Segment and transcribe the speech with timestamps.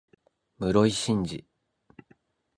[0.57, 1.45] 室井慎次